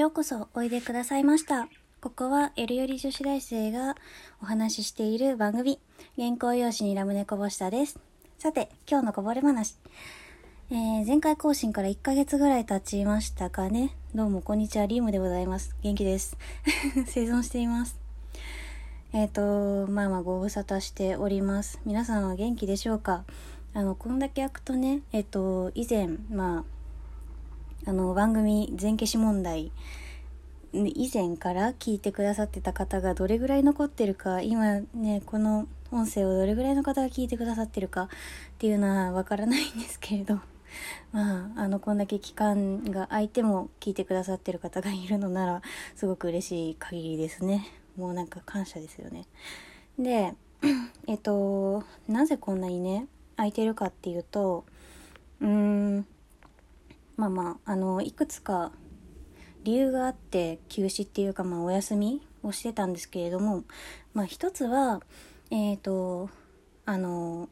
[0.00, 1.68] ようこそおいでくださいました。
[2.00, 3.96] ここは L より女子大生が
[4.40, 5.78] お話ししている番組、
[6.16, 7.98] 原稿用紙にラムネこぼしたです。
[8.38, 9.76] さて、今日のこぼれ話。
[10.70, 13.94] えー、前回更新から1ヶ月ぐらい経ちましたかね。
[14.14, 15.76] どうも、こんにちは、リームでございます。
[15.82, 16.38] 元気です。
[17.04, 18.00] 生存しています。
[19.12, 21.78] えっ、ー、と、まあまあ、ご無沙汰しております。
[21.84, 23.24] 皆さんは元気でしょうか？
[23.74, 26.79] あの、こんだけ開くとね、えっ、ー、と、以前、まあ、
[27.86, 29.72] あの、番組全消し問題、
[30.72, 38.08] 以前から聞いてくださってた方がどれぐらい残ってるか、今ね、この音声をどれぐらいの方が聞いてくださってるかっ
[38.58, 40.40] ていうのはわからないんですけれど、
[41.12, 45.62] まあ、あの、こんだけ期間が空いても聞いてくださってる方がいるのなら、
[45.96, 47.66] すごく嬉しい限りですね。
[47.96, 49.26] もうなんか感謝ですよね。
[49.98, 50.34] で、
[51.08, 54.64] えっと、なぜこんなにね、空いてるかっていうと、
[55.40, 56.06] うーん、
[57.20, 58.72] まあまあ、あの、いくつか
[59.62, 63.64] 理由があって休止っていうか、まあお休みをしてたんですけれども、
[64.14, 65.02] まあ一つは、
[65.50, 66.30] えっ、ー、と、
[66.86, 67.50] あの、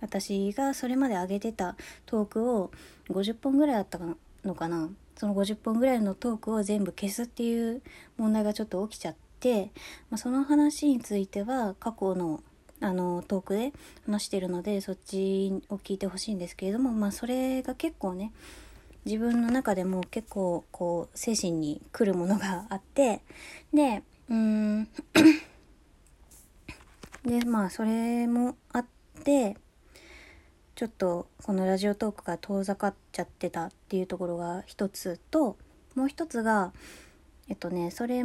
[0.00, 2.70] 私がそれまで上げてたトークを
[3.10, 3.98] 50本ぐらいあった
[4.42, 4.88] のかな。
[5.16, 7.82] その50本ぐらいのトークを全部消すっていう
[8.16, 9.64] 問題がちょっと起きちゃって、
[10.08, 12.40] まあ、その話については過去の
[12.80, 13.72] あのトークで
[14.06, 18.32] 話してるのでそっちを聞いてほしいんですけれどもまあそれが結構ね
[19.04, 23.22] 自分の中でも結構こう精神に来るものがあって
[23.72, 24.84] でうん
[27.24, 28.86] でまあそれもあっ
[29.24, 29.56] て
[30.74, 35.56] ちょっとこのラジオトークが遠ざかっちゃってたっていうところが一つと
[35.94, 36.72] もう一つが
[37.48, 38.24] えっとねそれ、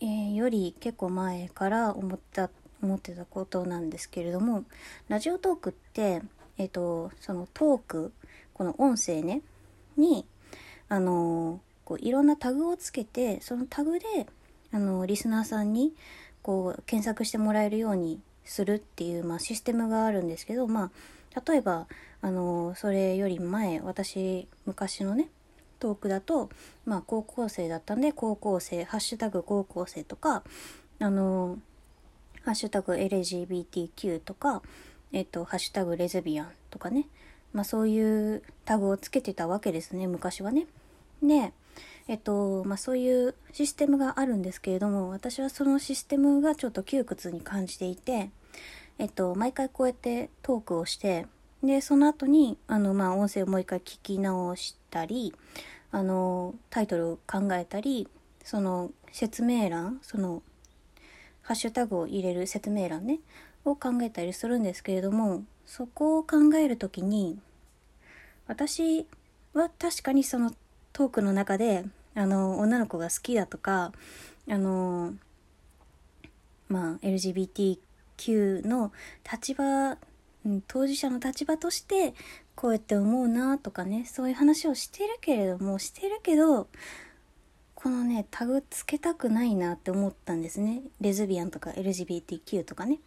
[0.00, 2.50] えー、より結構前から思った
[2.82, 4.64] 思ってたことなんですけれども
[5.08, 6.22] ラジオトークって
[6.58, 8.12] えっとそのトーク
[8.54, 9.42] この音声ね
[10.02, 10.26] に
[10.88, 14.06] あのこういろんなタグをつけてそのタグで
[14.72, 15.94] あのリスナーさんに
[16.42, 20.90] こう検索してもらえるようにするっていう、まあ、システムがあるんですけどま
[21.34, 21.86] あ例えば
[22.20, 25.28] あのそれより前私昔のね
[25.78, 26.50] トークだと、
[26.84, 30.42] まあ、高校生だったんで高校生「ハッシュタグ高校生」とか
[31.00, 31.58] あの
[32.44, 34.62] 「ハッシュタグ #LGBTQ」とか
[35.12, 37.06] 「えっと、ハッシュタグレズビアン」とかね、
[37.52, 40.66] まあ、そういうタグをつけてたわけですね昔はね。
[41.22, 41.52] で
[42.08, 48.30] えっとまあ、そういうシステムがあるんですけれども私はそのシステムがちょっと窮屈に感じていて
[48.98, 51.26] えっと、毎回こうやってトークをして、
[51.62, 55.34] で、その後に、あの、まあ、音声をもう一回聞き直したり、
[55.90, 58.08] あの、タイトルを考えたり、
[58.44, 60.42] その、説明欄、その、
[61.42, 63.20] ハッシュタグを入れる説明欄ね、
[63.64, 67.38] を考えたりするんですけれども、そこを考えるときに、
[68.46, 69.06] 私
[69.54, 70.52] は確かにその
[70.92, 73.90] トークの中で、あの、女の子が好きだとか、
[74.50, 75.14] あの、
[76.68, 78.92] まあ、LGBTQ の
[79.24, 79.96] 立場、
[80.68, 82.12] 当事者の立場として
[82.54, 86.66] こうやって思うなとかねそういう話をしてるけれどもしてるけど
[87.76, 90.82] このねタグつけたくないなって思ったんですね。
[91.00, 92.98] レズビアンとか LGBTQ とかね。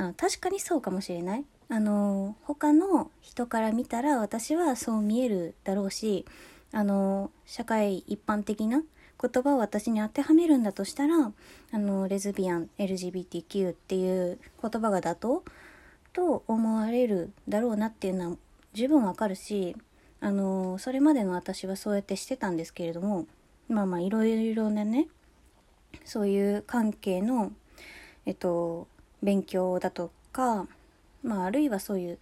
[0.00, 1.44] あの確かにそうかもしれない。
[1.68, 6.24] あの他の人から見たら私はそう見えるだろうし
[6.72, 8.82] あの社会一般的な
[9.20, 11.30] 言葉を私に当てはめるんだとしたら
[11.70, 15.44] あのレズビアン LGBTQ っていう言葉が妥当
[16.12, 18.36] と思われるだろうなっていうのは
[18.72, 19.76] 十分わかるし
[20.20, 23.26] あのそれまでの私はそうやってしてたんですけれども
[23.68, 25.06] まあまあいろいろなね
[26.04, 27.52] そういう関係の
[28.26, 28.88] えっと
[29.22, 30.66] 勉強だとか
[31.22, 32.18] まああるいはそういう、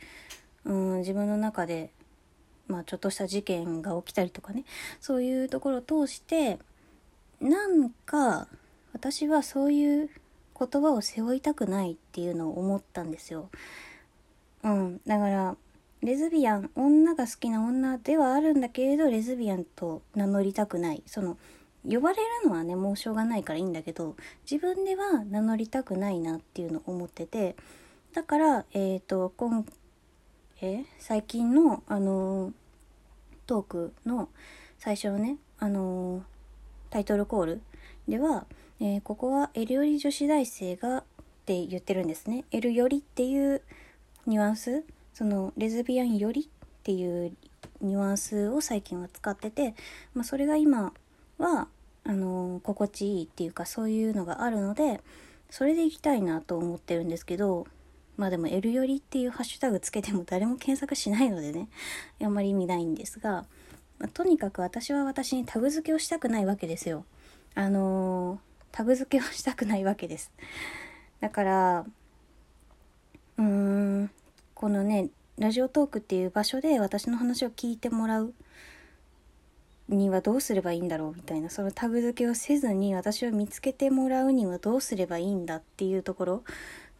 [0.64, 1.90] うん、自分の中で
[2.66, 4.64] まあちょっとした事件が起きたりとかね
[5.00, 6.58] そういうところを通して
[7.40, 8.48] なんか
[8.92, 10.10] 私はそういう
[10.58, 13.48] 言葉を背負いたくないっていうのを思ったんですよ。
[14.64, 15.00] うん。
[15.06, 15.56] だから、
[16.02, 21.02] レズビアン、女が好きな女ではあるんだけれど、レズビアンと名乗りたくない。
[21.06, 21.38] その、
[21.84, 24.16] 呼ばれるのはね、もうしょうがないからいいんだけど、
[24.50, 27.56] 自分では名乗りたくないなっていうのを思ってて、
[28.14, 29.64] だから、えっ、ー、と、今、
[30.60, 32.52] え最近の、あのー、
[33.46, 34.28] トークの
[34.78, 36.38] 最初のね、あのー
[36.90, 37.62] タイトルコール
[38.06, 38.46] では、
[38.80, 41.04] え、ここは L より女子大生がっ
[41.44, 42.44] て言ってるんですね。
[42.50, 43.62] L よりっていう
[44.26, 46.48] ニュアンス、そのレズビアンよりっ
[46.82, 47.36] ていう
[47.80, 49.74] ニュアンスを最近は使ってて、
[50.14, 50.92] まあ、それが今
[51.38, 51.68] は
[52.04, 55.00] あの、心地いいっていうかそういうのがあるので
[55.50, 57.66] それでいきたいなと思ってるんですけど
[58.16, 61.68] まあでも L よりっていうハッシュタグつけても誰も検索しないのでね
[62.22, 63.44] あんまり意味ないんですが
[63.98, 67.04] まあ、とにかく私は私にタグ付けをしたくないわけですよ。
[67.54, 70.30] あの、タグ付けをしたくないわけです。
[71.20, 71.84] だから、
[73.38, 74.10] うーん、
[74.54, 78.34] このね、ラジオトークっていう場所で私の話を聞いてもらう
[79.88, 86.44] にはどうすればいいんだろうみたいな、そのタグ付けをせずに私を見つけてもらうにはどうすればいいんだっていうところ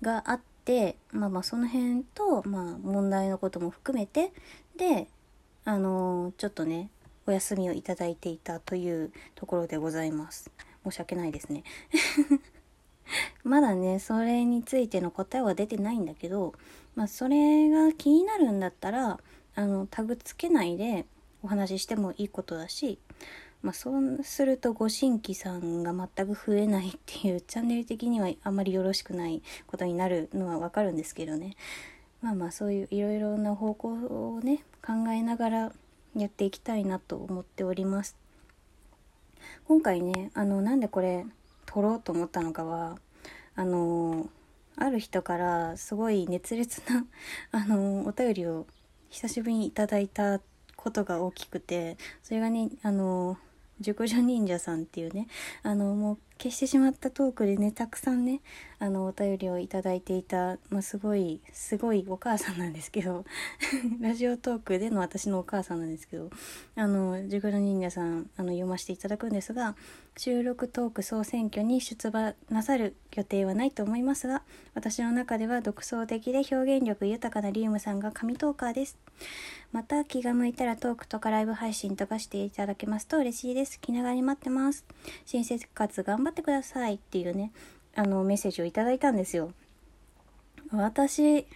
[0.01, 4.33] があって、まあまあその辺と、まあ問題のことも含めて、
[4.77, 5.09] で、
[5.65, 6.91] あのー、ちょっとね、
[7.27, 10.51] お休みをいただいていたというところでございます。
[10.85, 11.65] 申し訳ないですね。
[13.45, 16.55] まだね、それについての答えは出てないんだけど、
[16.95, 19.21] まあ、それが気になるんだったら、
[19.55, 21.07] あの、タグつけないで
[21.43, 22.99] お話ししてもいいことだし、
[23.63, 31.57] まあ、そうするとご新規さんが全く増えないっていうチャンネル的にはあまりよろしくないことになるのはわかるんですけどね。
[32.21, 33.89] まあまあそういういろいろな方向
[34.35, 35.73] をね考えながら
[36.17, 38.17] やっていきたいなと思っております。
[39.67, 41.25] 今回ねあのなんでこれ
[41.67, 42.99] 撮ろうと思ったのかは
[43.55, 44.29] あの
[44.77, 47.05] ある人からすごい熱烈な
[47.51, 48.67] あのお便りを
[49.11, 50.41] 久しぶりにいただいた
[50.79, 53.37] ことが大きくてそれがねあの
[53.81, 55.27] 熟女忍者さんっていうね
[55.63, 58.41] あのもう消してしまったトークでねたくさんね
[58.79, 63.25] あのお便りをいただいていた、まあ、すごいすごいお母さんなんですけど
[64.01, 66.31] ラジオトークでの私のお母さんなんですけど
[66.77, 69.75] あの熟女忍者さんあの読ませていただくんですが
[70.17, 74.43] 収録トーク総選挙に出馬なさる予定はないと思いますが
[74.75, 78.97] 私の中では独創的で表現力豊かなリウムさんが神トーカーです
[79.71, 83.79] また気が向いたらトークとかライブ配信とかしていただけますと嬉しいです。
[83.81, 84.87] 気長に待ってます。
[85.27, 87.53] 新生活頑張ってくださいっていうね、
[87.95, 89.53] あのメッセージをいただいたんですよ。
[90.71, 91.47] 私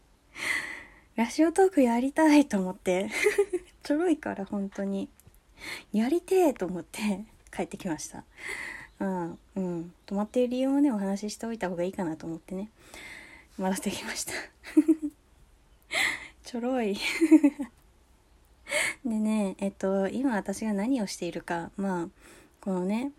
[1.16, 3.08] ラジオトークやりたいと思って
[3.82, 5.08] ちょろいから本当に。
[5.92, 7.24] やりてえと思って
[7.54, 8.24] 帰ってきました。
[8.98, 9.94] うん、うん。
[10.06, 12.70] 止まっている理由もね、お話ししておいた方がいいかなと思ってね、
[13.60, 14.32] 戻ってきました
[16.44, 16.96] ちょろい
[19.04, 22.08] でねえっと今私が何をしているかまあ
[22.62, 23.12] このね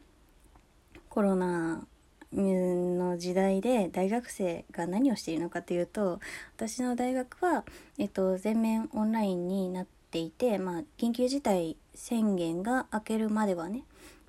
[1.11, 1.85] コロナ
[2.31, 6.21] の時代で大学生が何をしているのかというと
[6.55, 7.65] 私の大学は、
[7.97, 13.83] えっと、全面オンラインになっていて、まあ、緊急事態宣言が明けるまではね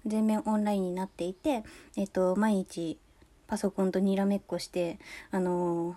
[0.06, 1.62] 全面オンラインになっていて、
[1.96, 2.98] えっと、毎日
[3.46, 4.98] パソコンとにらめっこして
[5.30, 5.96] あの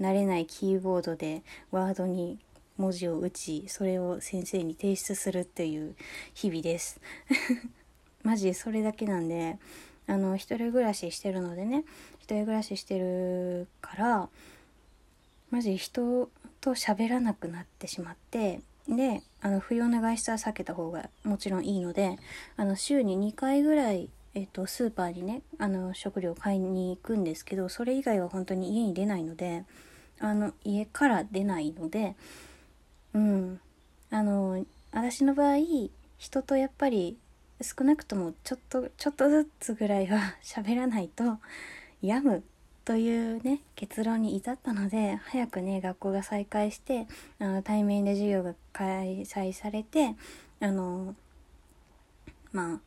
[0.00, 2.38] 慣れないキーボードでワードに
[2.76, 5.96] 文字を打ちそれを先生に提出するっていう
[6.34, 7.00] 日々です。
[8.22, 9.58] マジそれだけなんで
[10.06, 11.84] あの一人暮らししてるのでね
[12.18, 14.28] 一人暮らししてるから
[15.50, 16.28] マジ人
[16.60, 22.18] と喋らなくなってしまってであの不要な外出は避けた方がもちろんいいので
[22.56, 29.62] あの週に2回ぐらいえっと、スーパーにねあの食料買いに行くんですけどそれ以外は本当に家に出ないので
[30.18, 32.16] あの家から出ないので
[33.14, 33.60] うん。
[34.14, 35.56] あの私の場合
[36.18, 37.16] 人とやっぱり
[37.60, 41.38] 少なくともちょっとちょっとずつぐらいは 喋らないと
[42.02, 42.42] 病む
[42.84, 47.06] というね結論に至ったので早くね学校が再開して
[47.38, 50.14] あの対面で授業が開催されて
[50.60, 51.14] あの
[52.52, 52.80] まあ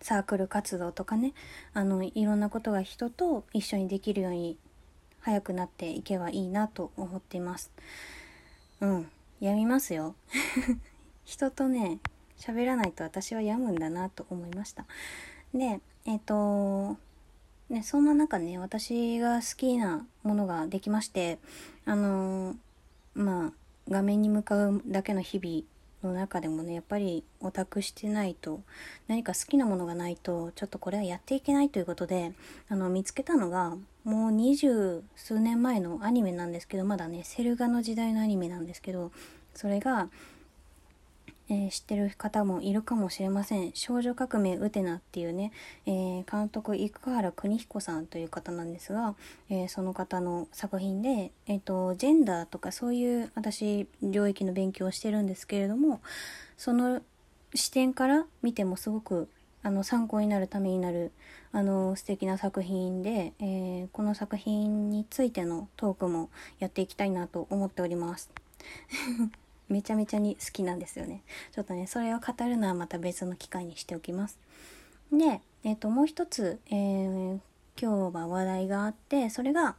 [0.00, 1.32] サークル活動とかね
[1.72, 4.58] あのいろんなことが人と一緒にできるように
[5.20, 7.70] 早くなっていけばいいなと思っています。
[8.80, 10.14] うんやみますよ。
[11.24, 11.98] 人とね
[12.38, 14.84] 喋らないと私は病むんだなと思いました。
[15.54, 16.96] でえっ、ー、と
[17.68, 21.38] ねそんな中ね私が好きなものができまして
[21.86, 22.56] あの
[23.14, 23.52] まあ
[23.88, 25.62] 画面に向かうだけの日々
[26.06, 28.60] の中でもねやっぱりオタクしてないと
[29.08, 32.32] 何か好きなものがないとちょっとこれはやっていけないということで
[32.68, 39.12] あの見つけたのがもう二十数年前のアニメなんですけどまだねセル画の時代のアニメなんですけど
[39.54, 40.08] それが
[41.48, 45.52] えー、知ってる方もいるかもしれません少女革命ウテナっていうね、
[45.86, 49.14] えー、監督生原邦彦さんという方なんですが、
[49.50, 56.00] えー、その方の作品で、えーと、ジェンダーとかそういう私領域の勉強をしてるんですけれども
[56.56, 57.02] その
[57.54, 59.28] 視点から見てもすごく
[59.62, 61.12] あの参考になるためになる
[61.52, 68.30] あの素敵な作品で、えこの作品についてのトークもやっていきたいなと思っております。
[69.68, 71.22] めちゃめちゃに好きなんですよね。
[71.52, 74.38] ちょっとね、それを語るのはまた別の機会にしておきます。
[75.12, 77.38] で、えっ、ー、と、もう一つ、えー、
[77.80, 79.76] 今日は話題があって、それが、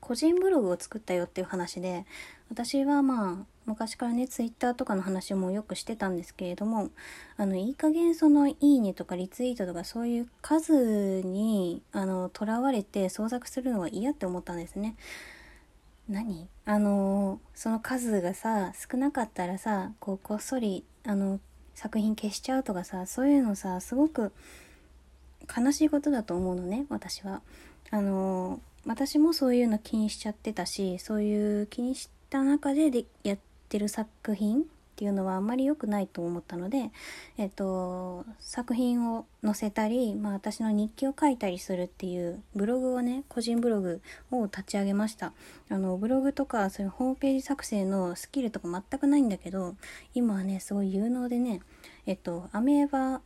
[0.00, 2.06] 個人ブログを作ったよっていう話で、
[2.50, 6.90] 私はまあ、昔からね、ツイッターとかの話もよくしてたんですけれども、
[7.36, 14.96] あの、いい加減その、いいねとかリツイートとかそういう数に、あの、囚われて創作するのは嫌って思ったんですね。
[16.08, 16.48] 何？
[16.64, 21.40] あの、その数がさ、少なかったらさ、こう、こっそり、あの、
[21.74, 24.32] 作品消しちゃうとかさ、そういうのさ、すごく
[25.56, 27.42] 悲しいことだと思うのね、私は。
[27.90, 33.38] あの、私もそういうの気にしちゃってたし、そういう気にした中ででやっ
[33.68, 34.64] てる作品
[34.98, 36.90] っていうのはあんまり良くないと思ったので、
[37.36, 44.02] えっと、作品を載せたり、まあ私の日記を書いたりするっていうブログをね、個人ブログ
[44.32, 45.32] を立ち上げました。
[45.70, 49.76] あの、ブログとかそういうホームページ作成のスキルとか全くないんだけど、
[50.14, 51.60] 今はね、すごい有能でね、
[52.06, 53.20] えっと、アメーバ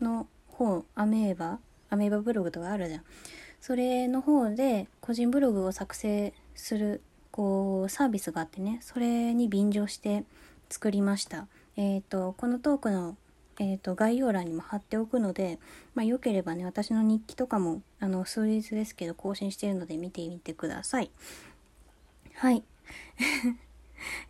[0.00, 1.58] の方、アメーバ
[1.90, 3.02] アメーバブログとかあるじゃん。
[3.60, 7.02] それの方で個人ブログを作成する
[7.38, 10.24] こうサービスがあってねそれに便乗して
[10.68, 11.46] 作りました。
[11.76, 13.16] えっ、ー、とこのトークの
[13.60, 15.58] えーと、概要欄にも貼っておくので、
[15.94, 21.10] まあ、よければね私の日記とかもあの数日ですけど更新しているので見てみてください。
[22.34, 22.62] はい。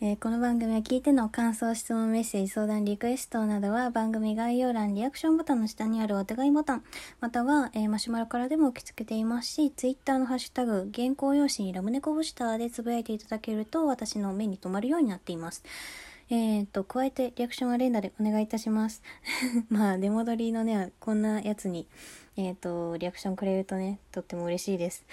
[0.00, 6.85] えー、この番組は聞いての感想、質問、メッセージ、相談、リクエストなどは番組概要欄、リアクションボタンの下にあるお手紙ボタン、
[7.21, 15.62] または、えー、マシュマロからでも受け付けていますし、ツイッターのハッシュタグ、原稿用紙にラムネコブシターでつぶやいていただけると私の目に留まるようになっています。
[16.30, 19.02] えー、と、加えてリアクションは連打でお願いいたします。
[19.70, 21.87] まあ、出戻りのね、こんなやつに、
[22.37, 25.06] えっ、と、リアクションくれるとね、とっても嬉しいです。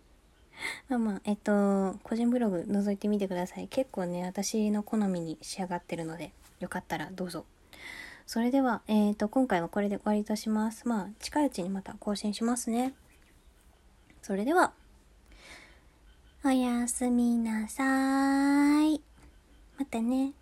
[0.88, 3.68] まあまあ、えっと、個人ブログ覗いてみてください。
[3.68, 7.46] 結構ね、私の好みに仕上がってるので、よかったらどうぞ。
[8.26, 10.86] それでは、えっ、と、今回はこれで終わりとします。
[10.86, 12.92] まあ、近いうちにまた更新しますね。
[14.20, 14.74] それでは、
[16.44, 19.07] おやすみなさーい。
[19.78, 20.37] またね。